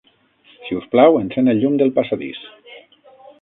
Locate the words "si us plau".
0.61-1.17